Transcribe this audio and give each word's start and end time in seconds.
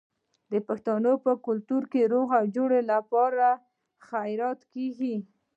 د 0.51 0.53
پښتنو 0.67 1.13
په 1.25 1.31
کلتور 1.45 1.83
کې 1.91 2.01
د 2.03 2.07
روغې 2.13 2.43
جوړې 2.55 2.81
لپاره 2.91 3.45
خیرات 4.07 4.59
کیږي. 4.73 5.15